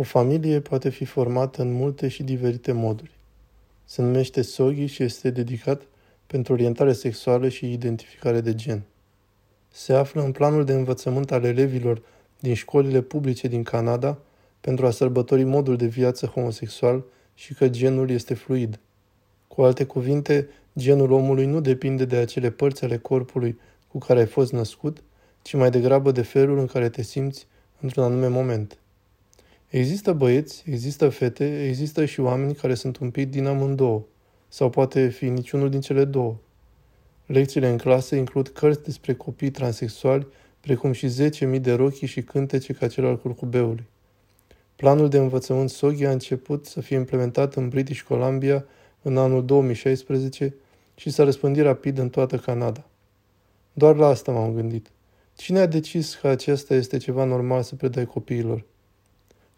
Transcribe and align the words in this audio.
O 0.00 0.02
familie 0.02 0.60
poate 0.60 0.88
fi 0.88 1.04
formată 1.04 1.62
în 1.62 1.72
multe 1.72 2.08
și 2.08 2.22
diferite 2.22 2.72
moduri. 2.72 3.10
Se 3.84 4.02
numește 4.02 4.42
SOGI 4.42 4.86
și 4.86 5.02
este 5.02 5.30
dedicat 5.30 5.82
pentru 6.26 6.52
orientare 6.52 6.92
sexuală 6.92 7.48
și 7.48 7.72
identificare 7.72 8.40
de 8.40 8.54
gen. 8.54 8.82
Se 9.68 9.92
află 9.92 10.22
în 10.22 10.32
planul 10.32 10.64
de 10.64 10.72
învățământ 10.72 11.32
al 11.32 11.44
elevilor 11.44 12.02
din 12.40 12.54
școlile 12.54 13.00
publice 13.00 13.48
din 13.48 13.62
Canada 13.62 14.18
pentru 14.60 14.86
a 14.86 14.90
sărbători 14.90 15.44
modul 15.44 15.76
de 15.76 15.86
viață 15.86 16.26
homosexual 16.26 17.04
și 17.34 17.54
că 17.54 17.68
genul 17.68 18.10
este 18.10 18.34
fluid. 18.34 18.78
Cu 19.48 19.62
alte 19.62 19.84
cuvinte, 19.84 20.48
genul 20.78 21.12
omului 21.12 21.46
nu 21.46 21.60
depinde 21.60 22.04
de 22.04 22.16
acele 22.16 22.50
părți 22.50 22.84
ale 22.84 22.98
corpului 22.98 23.58
cu 23.88 23.98
care 23.98 24.18
ai 24.18 24.26
fost 24.26 24.52
născut, 24.52 25.02
ci 25.42 25.54
mai 25.54 25.70
degrabă 25.70 26.10
de 26.10 26.22
felul 26.22 26.58
în 26.58 26.66
care 26.66 26.88
te 26.88 27.02
simți 27.02 27.46
într-un 27.80 28.04
anume 28.04 28.28
moment. 28.28 28.78
Există 29.68 30.12
băieți, 30.12 30.62
există 30.66 31.08
fete, 31.08 31.66
există 31.66 32.04
și 32.04 32.20
oameni 32.20 32.54
care 32.54 32.74
sunt 32.74 32.96
un 32.96 33.10
pic 33.10 33.30
din 33.30 33.46
amândouă, 33.46 34.02
sau 34.48 34.70
poate 34.70 35.08
fi 35.08 35.28
niciunul 35.28 35.70
din 35.70 35.80
cele 35.80 36.04
două. 36.04 36.36
Lecțiile 37.26 37.68
în 37.68 37.76
clasă 37.76 38.14
includ 38.14 38.48
cărți 38.48 38.82
despre 38.82 39.14
copii 39.14 39.50
transexuali, 39.50 40.26
precum 40.60 40.92
și 40.92 41.06
10.000 41.06 41.60
de 41.60 41.72
rochii 41.72 42.06
și 42.06 42.22
cântece 42.22 42.72
ca 42.72 42.88
cel 42.88 43.06
al 43.06 43.18
curcubeului. 43.18 43.86
Planul 44.76 45.08
de 45.08 45.18
învățământ 45.18 45.70
SOGI 45.70 46.04
a 46.04 46.10
început 46.10 46.66
să 46.66 46.80
fie 46.80 46.96
implementat 46.96 47.54
în 47.54 47.68
British 47.68 48.00
Columbia 48.00 48.64
în 49.02 49.16
anul 49.16 49.44
2016 49.44 50.54
și 50.94 51.10
s-a 51.10 51.24
răspândit 51.24 51.62
rapid 51.62 51.98
în 51.98 52.08
toată 52.08 52.36
Canada. 52.36 52.86
Doar 53.72 53.96
la 53.96 54.06
asta 54.06 54.32
m-am 54.32 54.54
gândit. 54.54 54.90
Cine 55.36 55.58
a 55.58 55.66
decis 55.66 56.14
că 56.14 56.28
acesta 56.28 56.74
este 56.74 56.96
ceva 56.96 57.24
normal 57.24 57.62
să 57.62 57.74
predai 57.74 58.06
copiilor? 58.06 58.64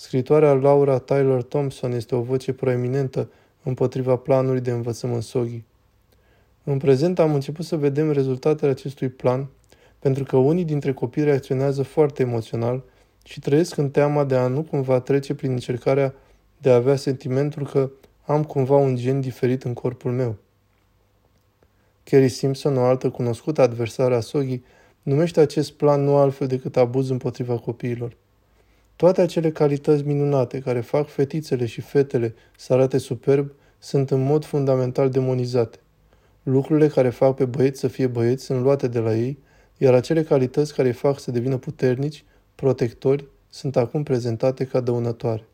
Scritoarea 0.00 0.52
Laura 0.52 0.98
Tyler 0.98 1.42
Thompson 1.42 1.92
este 1.92 2.14
o 2.14 2.20
voce 2.20 2.52
proeminentă 2.52 3.30
împotriva 3.62 4.16
planului 4.16 4.60
de 4.60 4.70
învățământ 4.70 5.22
SOGI. 5.22 5.62
În 6.64 6.78
prezent 6.78 7.18
am 7.18 7.34
început 7.34 7.64
să 7.64 7.76
vedem 7.76 8.12
rezultatele 8.12 8.70
acestui 8.70 9.08
plan, 9.08 9.48
pentru 9.98 10.24
că 10.24 10.36
unii 10.36 10.64
dintre 10.64 10.92
copii 10.92 11.24
reacționează 11.24 11.82
foarte 11.82 12.22
emoțional 12.22 12.82
și 13.24 13.40
trăiesc 13.40 13.76
în 13.76 13.90
teama 13.90 14.24
de 14.24 14.36
a 14.36 14.46
nu 14.46 14.62
cumva 14.62 15.00
trece 15.00 15.34
prin 15.34 15.50
încercarea 15.50 16.14
de 16.58 16.70
a 16.70 16.74
avea 16.74 16.96
sentimentul 16.96 17.66
că 17.66 17.90
am 18.24 18.44
cumva 18.44 18.76
un 18.76 18.96
gen 18.96 19.20
diferit 19.20 19.64
în 19.64 19.72
corpul 19.72 20.12
meu. 20.12 20.36
Kerry 22.02 22.28
Simpson, 22.28 22.76
o 22.76 22.84
altă 22.84 23.10
cunoscută 23.10 23.62
adversară 23.62 24.16
a 24.16 24.20
Soghi, 24.20 24.62
numește 25.02 25.40
acest 25.40 25.72
plan 25.72 26.04
nu 26.04 26.16
altfel 26.16 26.46
decât 26.46 26.76
abuz 26.76 27.10
împotriva 27.10 27.58
copiilor. 27.58 28.16
Toate 28.98 29.20
acele 29.20 29.50
calități 29.50 30.02
minunate 30.02 30.58
care 30.58 30.80
fac 30.80 31.08
fetițele 31.08 31.66
și 31.66 31.80
fetele 31.80 32.34
să 32.56 32.72
arate 32.72 32.98
superb 32.98 33.52
sunt 33.78 34.10
în 34.10 34.24
mod 34.24 34.44
fundamental 34.44 35.10
demonizate. 35.10 35.78
Lucrurile 36.42 36.88
care 36.88 37.08
fac 37.08 37.34
pe 37.34 37.44
băieți 37.44 37.80
să 37.80 37.88
fie 37.88 38.06
băieți 38.06 38.44
sunt 38.44 38.62
luate 38.62 38.88
de 38.88 38.98
la 38.98 39.14
ei, 39.14 39.38
iar 39.76 39.94
acele 39.94 40.22
calități 40.22 40.74
care 40.74 40.88
îi 40.88 40.94
fac 40.94 41.20
să 41.20 41.30
devină 41.30 41.56
puternici, 41.56 42.24
protectori, 42.54 43.24
sunt 43.50 43.76
acum 43.76 44.02
prezentate 44.02 44.64
ca 44.64 44.80
dăunătoare. 44.80 45.44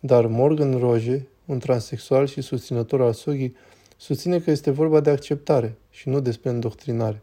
Dar 0.00 0.26
Morgan 0.26 0.78
Roge, 0.78 1.22
un 1.44 1.58
transexual 1.58 2.26
și 2.26 2.40
susținător 2.40 3.00
al 3.00 3.12
Soghi, 3.12 3.52
susține 3.96 4.40
că 4.40 4.50
este 4.50 4.70
vorba 4.70 5.00
de 5.00 5.10
acceptare 5.10 5.76
și 5.90 6.08
nu 6.08 6.20
despre 6.20 6.50
îndoctrinare. 6.50 7.22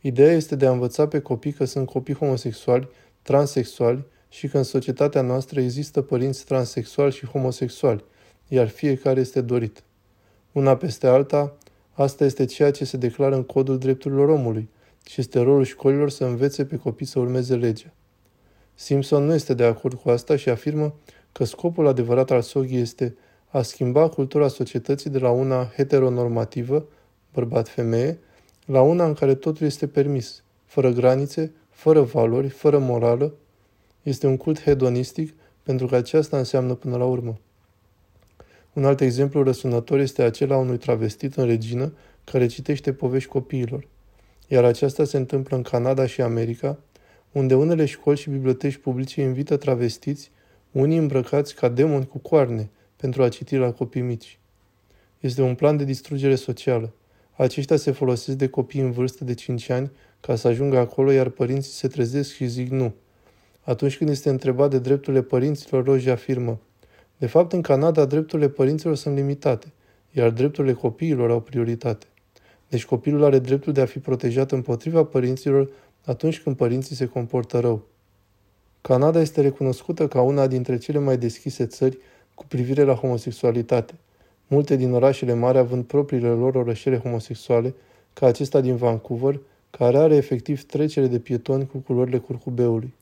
Ideea 0.00 0.32
este 0.32 0.56
de 0.56 0.66
a 0.66 0.70
învăța 0.70 1.08
pe 1.08 1.20
copii 1.20 1.52
că 1.52 1.64
sunt 1.64 1.86
copii 1.86 2.14
homosexuali, 2.14 2.88
transexuali 3.22 4.04
și 4.28 4.48
că 4.48 4.56
în 4.56 4.62
societatea 4.62 5.20
noastră 5.20 5.60
există 5.60 6.02
părinți 6.02 6.44
transexuali 6.44 7.12
și 7.12 7.26
homosexuali, 7.26 8.04
iar 8.48 8.68
fiecare 8.68 9.20
este 9.20 9.40
dorit. 9.40 9.82
Una 10.52 10.76
peste 10.76 11.06
alta, 11.06 11.56
asta 11.92 12.24
este 12.24 12.44
ceea 12.44 12.70
ce 12.70 12.84
se 12.84 12.96
declară 12.96 13.34
în 13.34 13.44
codul 13.44 13.78
drepturilor 13.78 14.28
omului 14.28 14.68
și 15.06 15.20
este 15.20 15.40
rolul 15.40 15.64
școlilor 15.64 16.10
să 16.10 16.24
învețe 16.24 16.64
pe 16.64 16.76
copii 16.76 17.06
să 17.06 17.18
urmeze 17.18 17.56
legea. 17.56 17.92
Simpson 18.74 19.24
nu 19.24 19.34
este 19.34 19.54
de 19.54 19.64
acord 19.64 20.00
cu 20.00 20.08
asta 20.08 20.36
și 20.36 20.48
afirmă 20.48 20.94
că 21.32 21.44
scopul 21.44 21.86
adevărat 21.86 22.30
al 22.30 22.42
SOGI 22.42 22.76
este 22.76 23.16
a 23.48 23.62
schimba 23.62 24.08
cultura 24.08 24.48
societății 24.48 25.10
de 25.10 25.18
la 25.18 25.30
una 25.30 25.72
heteronormativă, 25.74 26.86
bărbat-femeie, 27.32 28.18
la 28.64 28.82
una 28.82 29.04
în 29.04 29.14
care 29.14 29.34
totul 29.34 29.66
este 29.66 29.86
permis, 29.86 30.42
fără 30.64 30.90
granițe, 30.90 31.52
fără 31.70 32.02
valori, 32.02 32.48
fără 32.48 32.78
morală. 32.78 33.34
Este 34.08 34.26
un 34.26 34.36
cult 34.36 34.62
hedonistic 34.62 35.34
pentru 35.62 35.86
că 35.86 35.96
aceasta 35.96 36.38
înseamnă 36.38 36.74
până 36.74 36.96
la 36.96 37.04
urmă. 37.04 37.38
Un 38.72 38.84
alt 38.84 39.00
exemplu 39.00 39.42
răsunător 39.42 39.98
este 39.98 40.22
acela 40.22 40.56
unui 40.56 40.76
travestit 40.76 41.34
în 41.34 41.46
regină 41.46 41.92
care 42.24 42.46
citește 42.46 42.92
povești 42.92 43.28
copiilor. 43.28 43.86
Iar 44.46 44.64
aceasta 44.64 45.04
se 45.04 45.16
întâmplă 45.16 45.56
în 45.56 45.62
Canada 45.62 46.06
și 46.06 46.20
America, 46.20 46.78
unde 47.32 47.54
unele 47.54 47.84
școli 47.84 48.18
și 48.18 48.30
biblioteci 48.30 48.76
publice 48.76 49.20
invită 49.20 49.56
travestiți, 49.56 50.30
unii 50.72 50.98
îmbrăcați 50.98 51.54
ca 51.54 51.68
demoni 51.68 52.06
cu 52.06 52.18
coarne, 52.18 52.70
pentru 52.96 53.22
a 53.22 53.28
citi 53.28 53.56
la 53.56 53.72
copii 53.72 54.00
mici. 54.00 54.38
Este 55.20 55.42
un 55.42 55.54
plan 55.54 55.76
de 55.76 55.84
distrugere 55.84 56.34
socială. 56.34 56.92
Aceștia 57.36 57.76
se 57.76 57.90
folosesc 57.90 58.36
de 58.36 58.48
copii 58.48 58.80
în 58.80 58.90
vârstă 58.90 59.24
de 59.24 59.34
5 59.34 59.68
ani 59.68 59.90
ca 60.20 60.36
să 60.36 60.48
ajungă 60.48 60.78
acolo, 60.78 61.10
iar 61.10 61.28
părinții 61.28 61.72
se 61.72 61.88
trezesc 61.88 62.32
și 62.32 62.46
zic 62.46 62.70
nu. 62.70 62.94
Atunci 63.68 63.96
când 63.96 64.10
este 64.10 64.28
întrebat 64.28 64.70
de 64.70 64.78
drepturile 64.78 65.22
părinților, 65.22 65.84
Roji 65.84 66.10
afirmă 66.10 66.58
De 67.16 67.26
fapt, 67.26 67.52
în 67.52 67.60
Canada, 67.60 68.04
drepturile 68.04 68.48
părinților 68.48 68.96
sunt 68.96 69.16
limitate, 69.16 69.72
iar 70.10 70.30
drepturile 70.30 70.72
copiilor 70.72 71.30
au 71.30 71.40
prioritate. 71.40 72.06
Deci 72.68 72.84
copilul 72.84 73.24
are 73.24 73.38
dreptul 73.38 73.72
de 73.72 73.80
a 73.80 73.86
fi 73.86 73.98
protejat 73.98 74.52
împotriva 74.52 75.04
părinților 75.04 75.70
atunci 76.04 76.40
când 76.40 76.56
părinții 76.56 76.96
se 76.96 77.06
comportă 77.06 77.58
rău. 77.58 77.86
Canada 78.80 79.20
este 79.20 79.40
recunoscută 79.40 80.08
ca 80.08 80.20
una 80.20 80.46
dintre 80.46 80.78
cele 80.78 80.98
mai 80.98 81.18
deschise 81.18 81.66
țări 81.66 81.98
cu 82.34 82.46
privire 82.46 82.82
la 82.82 82.94
homosexualitate, 82.94 83.94
multe 84.46 84.76
din 84.76 84.92
orașele 84.92 85.34
mari 85.34 85.58
având 85.58 85.84
propriile 85.84 86.28
lor 86.28 86.54
orășele 86.54 86.98
homosexuale, 86.98 87.74
ca 88.12 88.26
acesta 88.26 88.60
din 88.60 88.76
Vancouver, 88.76 89.40
care 89.70 89.98
are 89.98 90.16
efectiv 90.16 90.64
trecere 90.64 91.06
de 91.06 91.18
pietoni 91.18 91.66
cu 91.66 91.78
culorile 91.78 92.18
curcubeului. 92.18 92.94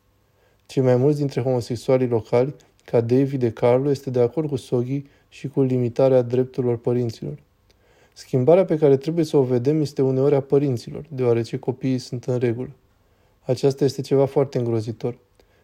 Cei 0.67 0.83
mai 0.83 0.97
mulți 0.97 1.19
dintre 1.19 1.41
homosexualii 1.41 2.09
locali, 2.09 2.55
ca 2.85 3.01
David 3.01 3.41
de 3.41 3.51
Carlo, 3.51 3.91
este 3.91 4.11
de 4.11 4.21
acord 4.21 4.49
cu 4.49 4.57
Soghi 4.57 5.05
și 5.29 5.49
cu 5.49 5.63
limitarea 5.63 6.23
drepturilor 6.23 6.79
părinților. 6.79 7.43
Schimbarea 8.13 8.65
pe 8.65 8.77
care 8.77 8.97
trebuie 8.97 9.25
să 9.25 9.37
o 9.37 9.43
vedem 9.43 9.81
este 9.81 10.03
uneori 10.03 10.35
a 10.35 10.41
părinților, 10.41 11.07
deoarece 11.09 11.59
copiii 11.59 11.99
sunt 11.99 12.25
în 12.25 12.39
regulă. 12.39 12.71
Aceasta 13.41 13.85
este 13.85 14.01
ceva 14.01 14.27
foarte 14.27 14.59
îngrozitor. 14.59 15.19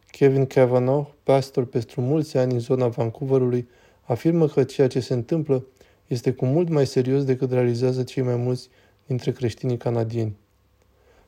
Kevin 0.07 0.47
Cavanaugh, 0.47 1.09
pastor 1.23 1.65
pentru 1.65 2.01
mulți 2.01 2.37
ani 2.37 2.53
în 2.53 2.59
zona 2.59 2.89
Vancouverului, 2.89 3.69
afirmă 4.03 4.49
că 4.49 4.65
ceea 4.65 4.87
ce 4.87 5.01
se 5.01 5.15
întâmplă 5.15 5.67
este 6.07 6.33
cu 6.33 6.45
mult 6.45 6.69
mai 6.69 6.87
serios 6.87 7.25
decât 7.25 7.53
realizează 7.53 8.03
cei 8.03 8.23
mai 8.23 8.37
mulți 8.37 8.69
dintre 9.07 9.31
creștinii 9.31 9.77
canadieni. 9.77 10.37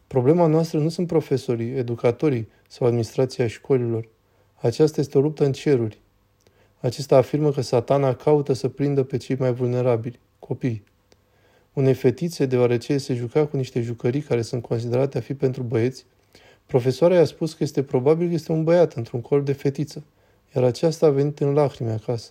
Problema 0.06 0.46
noastră 0.46 0.78
nu 0.78 0.88
sunt 0.88 1.06
profesorii, 1.06 1.76
educatorii 1.76 2.48
sau 2.68 2.86
administrația 2.86 3.46
școlilor. 3.46 4.08
Aceasta 4.54 5.00
este 5.00 5.18
o 5.18 5.20
luptă 5.20 5.44
în 5.44 5.52
ceruri. 5.52 6.00
Acesta 6.80 7.16
afirmă 7.16 7.50
că 7.50 7.60
satana 7.60 8.14
caută 8.14 8.52
să 8.52 8.68
prindă 8.68 9.02
pe 9.02 9.16
cei 9.16 9.36
mai 9.36 9.52
vulnerabili, 9.52 10.20
copii. 10.38 10.84
Unei 11.72 11.94
fetițe, 11.94 12.46
deoarece 12.46 12.98
se 12.98 13.14
juca 13.14 13.46
cu 13.46 13.56
niște 13.56 13.80
jucării 13.80 14.20
care 14.20 14.42
sunt 14.42 14.62
considerate 14.62 15.18
a 15.18 15.20
fi 15.20 15.34
pentru 15.34 15.62
băieți, 15.62 16.06
Profesoara 16.66 17.14
i-a 17.14 17.24
spus 17.24 17.52
că 17.52 17.62
este 17.62 17.82
probabil 17.82 18.28
că 18.28 18.34
este 18.34 18.52
un 18.52 18.64
băiat 18.64 18.92
într-un 18.92 19.20
corp 19.20 19.44
de 19.44 19.52
fetiță, 19.52 20.04
iar 20.54 20.64
aceasta 20.64 21.06
a 21.06 21.10
venit 21.10 21.40
în 21.40 21.52
lacrimi 21.52 21.90
acasă. 21.90 22.30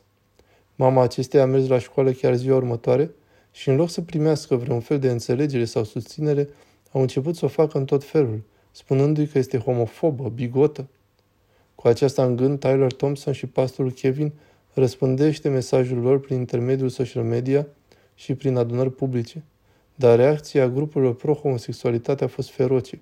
Mama 0.75 1.01
acesteia 1.01 1.43
a 1.43 1.45
mers 1.45 1.67
la 1.67 1.79
școală 1.79 2.11
chiar 2.11 2.35
ziua 2.35 2.55
următoare 2.55 3.11
și 3.51 3.69
în 3.69 3.75
loc 3.75 3.89
să 3.89 4.01
primească 4.01 4.55
vreun 4.55 4.79
fel 4.79 4.99
de 4.99 5.09
înțelegere 5.09 5.65
sau 5.65 5.83
susținere, 5.83 6.49
au 6.93 7.01
început 7.01 7.35
să 7.35 7.45
o 7.45 7.47
facă 7.47 7.77
în 7.77 7.85
tot 7.85 8.03
felul, 8.03 8.41
spunându-i 8.71 9.27
că 9.27 9.37
este 9.37 9.57
homofobă, 9.57 10.29
bigotă. 10.29 10.87
Cu 11.75 11.87
aceasta 11.87 12.25
în 12.25 12.35
gând, 12.35 12.59
Tyler 12.59 12.93
Thompson 12.93 13.33
și 13.33 13.45
pastorul 13.45 13.91
Kevin 13.91 14.33
răspândește 14.73 15.49
mesajul 15.49 15.97
lor 15.97 16.19
prin 16.19 16.37
intermediul 16.37 16.89
social 16.89 17.23
media 17.23 17.67
și 18.15 18.33
prin 18.33 18.55
adunări 18.55 18.91
publice, 18.91 19.43
dar 19.95 20.15
reacția 20.17 20.69
grupurilor 20.69 21.15
pro-homosexualitate 21.15 22.23
a 22.23 22.27
fost 22.27 22.49
feroce 22.49 23.01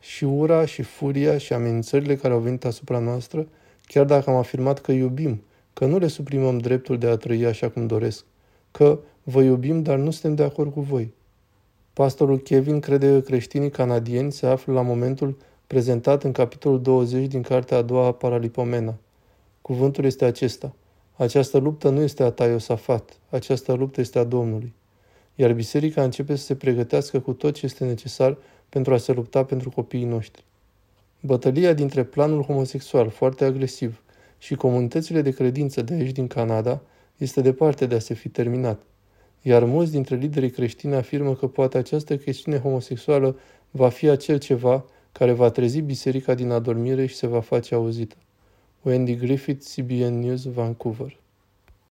și 0.00 0.24
ura 0.24 0.64
și 0.64 0.82
furia 0.82 1.38
și 1.38 1.52
amenințările 1.52 2.16
care 2.16 2.34
au 2.34 2.40
venit 2.40 2.64
asupra 2.64 2.98
noastră, 2.98 3.48
chiar 3.86 4.04
dacă 4.04 4.30
am 4.30 4.36
afirmat 4.36 4.80
că 4.80 4.92
iubim, 4.92 5.42
că 5.72 5.86
nu 5.86 5.98
le 5.98 6.06
suprimăm 6.06 6.58
dreptul 6.58 6.98
de 6.98 7.06
a 7.06 7.16
trăi 7.16 7.46
așa 7.46 7.68
cum 7.68 7.86
doresc, 7.86 8.24
că 8.70 8.98
vă 9.22 9.42
iubim, 9.42 9.82
dar 9.82 9.98
nu 9.98 10.10
suntem 10.10 10.34
de 10.34 10.42
acord 10.42 10.72
cu 10.72 10.80
voi. 10.80 11.12
Pastorul 11.94 12.38
Kevin 12.38 12.80
crede 12.80 13.12
că 13.12 13.20
creștinii 13.20 13.70
canadieni 13.70 14.32
se 14.32 14.46
află 14.46 14.72
la 14.72 14.82
momentul 14.82 15.36
prezentat 15.66 16.24
în 16.24 16.32
capitolul 16.32 16.82
20 16.82 17.26
din 17.26 17.42
cartea 17.42 17.76
a 17.76 17.82
doua 17.82 18.06
a 18.06 18.12
Paralipomena. 18.12 18.94
Cuvântul 19.62 20.04
este 20.04 20.24
acesta. 20.24 20.74
Această 21.16 21.58
luptă 21.58 21.88
nu 21.88 22.00
este 22.00 22.22
a 22.22 22.30
ta, 22.30 22.44
Iosafat. 22.44 23.18
Această 23.30 23.72
luptă 23.72 24.00
este 24.00 24.18
a 24.18 24.24
Domnului. 24.24 24.74
Iar 25.34 25.52
biserica 25.52 26.02
începe 26.02 26.36
să 26.36 26.44
se 26.44 26.54
pregătească 26.54 27.20
cu 27.20 27.32
tot 27.32 27.54
ce 27.54 27.66
este 27.66 27.84
necesar 27.84 28.36
pentru 28.68 28.94
a 28.94 28.96
se 28.96 29.12
lupta 29.12 29.44
pentru 29.44 29.70
copiii 29.70 30.04
noștri. 30.04 30.44
Bătălia 31.20 31.72
dintre 31.72 32.04
planul 32.04 32.42
homosexual 32.42 33.08
foarte 33.08 33.44
agresiv 33.44 34.02
și 34.38 34.54
comunitățile 34.54 35.22
de 35.22 35.30
credință 35.30 35.82
de 35.82 35.94
aici 35.94 36.12
din 36.12 36.26
Canada 36.26 36.80
este 37.16 37.40
departe 37.40 37.86
de 37.86 37.94
a 37.94 37.98
se 37.98 38.14
fi 38.14 38.28
terminat, 38.28 38.82
iar 39.46 39.64
mulți 39.64 39.92
dintre 39.92 40.16
liderii 40.16 40.50
creștini 40.50 40.94
afirmă 40.94 41.34
că 41.34 41.46
poate 41.46 41.78
această 41.78 42.16
chestiune 42.16 42.58
homosexuală 42.58 43.36
va 43.70 43.88
fi 43.88 44.08
acel 44.08 44.38
ceva 44.38 44.84
care 45.12 45.32
va 45.32 45.50
trezi 45.50 45.80
biserica 45.80 46.34
din 46.34 46.50
adormire 46.50 47.06
și 47.06 47.14
se 47.14 47.26
va 47.26 47.40
face 47.40 47.74
auzită. 47.74 48.16
Wendy 48.82 49.16
Griffith, 49.16 49.66
CBN 49.74 50.18
News, 50.18 50.44
Vancouver 50.44 51.16